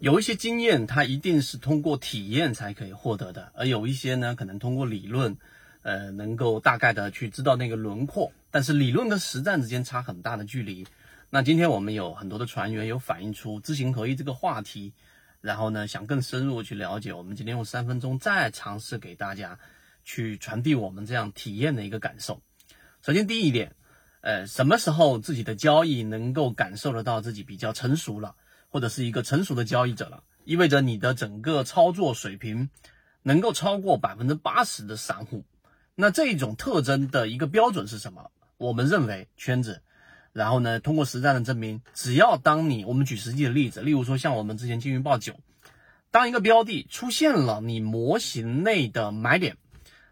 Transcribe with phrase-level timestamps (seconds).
[0.00, 5.36] 有一些经验，它一定是通过体验才可以获得的，而有一些呢，可能通过理论，
[5.82, 10.86] 呃，能够大概的去知道那个轮廓，但是理论跟实战之间差很大的距离。
[11.28, 14.94] 那今天我们有很多的船员有反映出知行合一这个话题，
[15.42, 19.58] 然后呢，想更深入去了解，我们今天用三分钟再尝试给大家
[20.02, 22.40] 去传递我们这样体验的一个感受。
[23.02, 23.74] 首先第一点。
[24.22, 28.34] 呃，什么时候自己的交易能够感受得到自己比较成熟了，
[28.70, 30.22] 或者是一个成熟的交易者了？
[30.44, 32.70] 意味着你的整个操作水平
[33.22, 35.44] 能够超过百分之八十的散户。
[35.94, 38.30] 那这种特征的一个标准是什么？
[38.56, 39.82] 我们认为圈子。
[40.32, 45.38] 然后呢，通过实战的证明，只要当你我们举实际的例子，例如说像我们之前金鱼报九，
[46.10, 49.56] 当一个标的出现了你模型内的买点，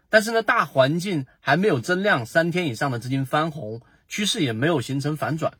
[0.09, 3.81] 但是呢，大环境还没有增量三天以上的资金翻红。
[4.11, 5.53] 趋势也没有形成反转，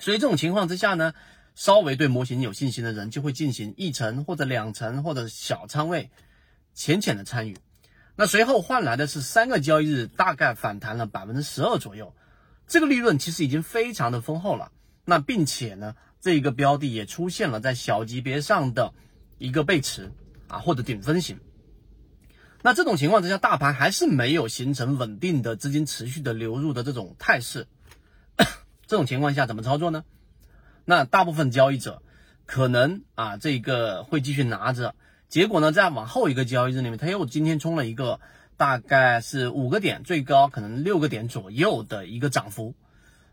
[0.00, 1.14] 所以这种情况之下呢，
[1.54, 6.10] 稍微对模型有信心的人就会进行一层或者两层或者小仓位
[6.74, 7.58] 浅浅的参与，
[8.16, 12.14] 那随后换来的是三个交易日大概反弹了百分之十二左右，
[12.66, 14.72] 这个利润其实已经非常的丰厚了。
[15.04, 18.94] 那并且呢，这一个标的也出现了在小级别上的
[19.36, 20.12] 一个背驰
[20.48, 21.40] 啊或者顶分型。
[22.62, 27.66] 那这种情况之下，大盘还是没有形成稳定的资金持续的流入的这种态势。
[28.86, 30.04] 这种情况下怎么操作呢？
[30.84, 32.02] 那大部分交易者
[32.46, 34.94] 可能啊，这个会继续拿着，
[35.28, 38.20] 结果呢，再往后一个交易日里面，他又今天冲了一个
[38.56, 42.74] 大概是五个点，最高可能六个点左右的一个涨幅。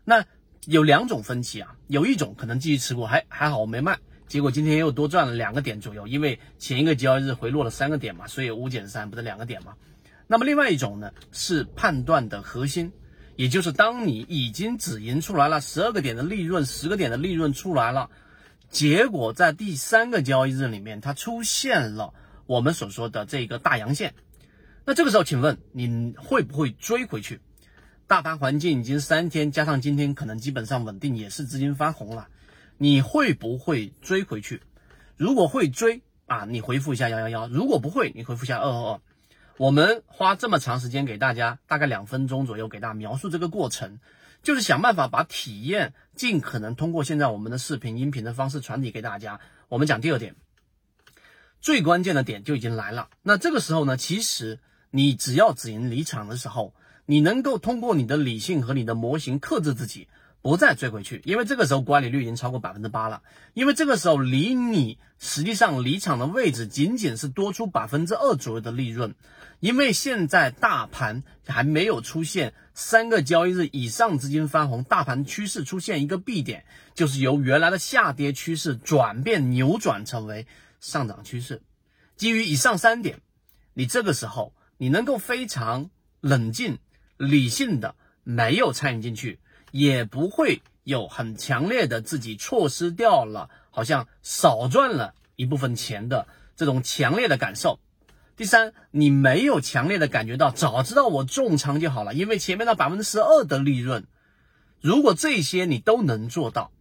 [0.04, 0.24] 那
[0.66, 3.98] 有两种分歧啊，有一种可能继续持股，还还好我没卖。
[4.26, 9.74] 结果今天又多赚了两个点左右，因为前一个交易日回落了三个点嘛，所以五减三不是两个点嘛。
[10.28, 12.92] 那么另外一种呢是判断的核心，
[13.40, 18.10] 也就是当你已经止盈出来了十二个点的利润，十个点的利润出来了，
[18.68, 22.12] 结果在第三个交易日里面它出现了
[22.44, 24.12] 我们所说的这个大阳线，
[24.84, 27.40] 那这个时候请问你会不会追回去？
[28.06, 32.28] 大盘环境已经三天加上今天可能基本上稳定，也是资金翻红了。
[32.76, 34.60] 你会不会追回去？
[35.16, 39.00] 如果会追啊，你回复一下幺幺幺；如果不会，你回复一下二二二。
[39.60, 43.98] 我们花这么长时间给大家，大概两分钟左右给大家描述这个过程，
[44.42, 49.38] 就是想办法把体验尽可能通过现在我们的视频、音频的方式传递给大家。
[49.68, 50.34] 我们讲第二点，
[51.60, 53.10] 最关键的点就已经来了。
[53.22, 54.60] 那这个时候呢，其实
[54.92, 56.72] 你只要止盈离场的时候，
[57.04, 60.08] 你能够通过你的理性和你的模型克制自己。
[60.42, 63.22] 不再追回去，因为这个时候管理率已经超过百分之八了。
[63.52, 69.14] 因为这个时候离你实际上离场的位置仅仅是多出百分之二左右的利润。
[69.60, 76.64] 因为现在大盘还没有出现三个交易日以上资金翻红，大盘趋势出现一个 B 点，
[76.94, 80.46] 就是由原来的下跌趋势转变扭转成为
[80.80, 81.60] 上涨趋势。
[82.16, 83.20] 基于以上三点，
[83.74, 85.90] 你这个时候你能够非常
[86.22, 86.78] 冷静、
[87.18, 89.38] 理性的没有参与进去。
[89.70, 96.26] 也不会有很强烈的自己错失掉了，好像少赚了一部分钱的
[96.56, 97.78] 这种强烈的感受。
[98.36, 104.06] 第三，你没有强烈的感觉到，早知道我重仓就好了，因为前面的百分之十二的利润，
[104.80, 106.72] 如果这些你都能做到，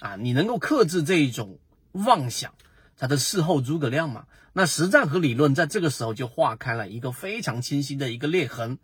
[0.00, 1.60] 啊，你能够克制这一种
[1.92, 2.54] 妄想，
[2.98, 8.78] 它的事后诸葛亮嘛，那实战和理论在这个时候就划开了一个非常清晰的一个裂痕。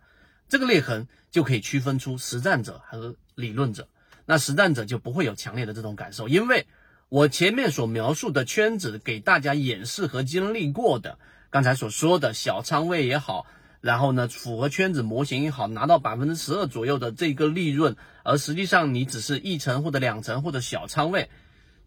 [0.47, 3.87] 这个裂痕就可以区分出实战者和理论者。
[4.25, 6.65] 那实战者就不会有强烈的这种感受，因为
[7.09, 13.45] 我前面所描述的圈子给大家演示和经历过的，刚才所说的小仓位也好，
[13.81, 21.29] 然后呢符合圈子模型也好，拿到百分之十二左右的这个利润，而实际上你只是一层或者两层或者小仓位，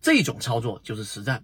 [0.03, 1.43] 这种操作就是实战。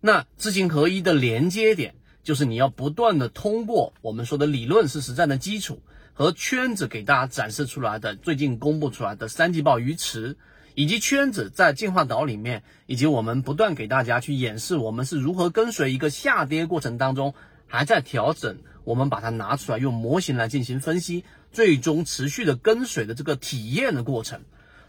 [0.00, 5.82] 那知行合一的连接点，就是你要不断的通过我们说的理论是实战的基础。
[6.16, 10.36] 和圈子给大家展示出来的最近公布出来的三季报鱼池，
[10.76, 17.34] 以及圈子在进化岛里面，以及我们不断给大家去演示我们是如何跟随一个下跌过程当中
[17.66, 24.42] 还在调整，我们把它拿出来用模型来进行分析，最终持续的跟随的这个体验的过程。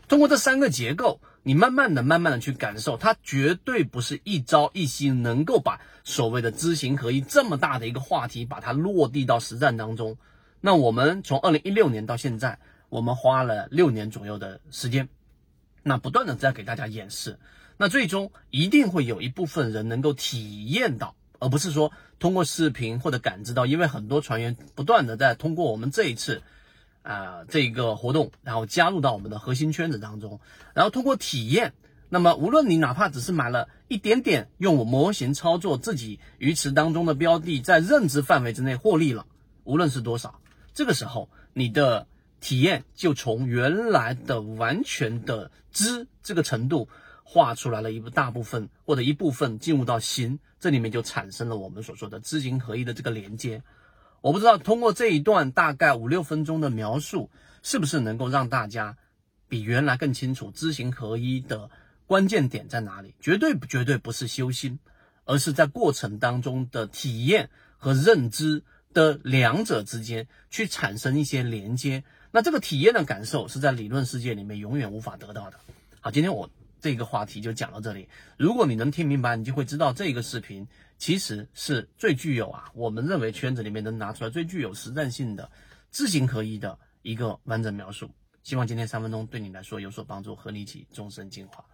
[0.07, 10.15] 通过这三个结构，你慢慢的、慢慢的去感受，它绝对不是一朝一夕能够把所谓的知行合一这么大的一个话题把它落地到实战当中。
[10.65, 12.57] 那我们从二零一六年到现在，
[12.89, 15.09] 我们花了六年左右的时间，
[15.83, 17.37] 那不断的在给大家演示，
[17.77, 26.41] 那最终一定会有一部分人能够体验到，而不是说通过视频或者感知到，因为很多船员不断的在通过我们这一次
[27.03, 30.39] 啊这个活动，然后加入到我们的核心圈子当中，
[30.73, 31.73] 然后通过体验
[32.09, 39.27] 那么无论你哪怕只是买了一点点，用我模型操作自己鱼池当中的标的，在认知范围之内获利了，
[39.63, 40.39] 无论是多少，
[40.75, 42.05] 这个时候你的
[42.39, 46.87] 体验就从原来的完全的知这个程度，
[47.23, 53.63] 画出来了一部大部分或者一部分进入到行，这里面就产生了我们所说的知行合一的这个连接。
[54.21, 57.31] 我不知道通过这一段大概五六分钟的描述，
[57.63, 58.97] 是不是能够让大家
[59.47, 61.71] 比原来更清楚知行合一的。
[62.07, 63.15] 关键点在哪里？
[63.19, 64.77] 绝对绝对不是修心，
[65.23, 68.61] 而是在过程当中的体验和认知
[68.95, 72.03] 的两者之间去产生一些连接。
[72.31, 75.59] 那这个体验的感受是在理论世界里面永远无法得到的。
[75.99, 76.49] 好，今天我
[76.81, 78.07] 这个话题就讲到这里。
[78.37, 85.51] 如果你能听明白，你就会知道这个视频其实是最具有啊，我们认为圈子里面能拿出来最具有实战性的
[85.91, 88.09] 知行合一的一个完整描述。
[88.43, 91.65] 希望今天三分钟对你来说有所帮助，和你一起终身进化。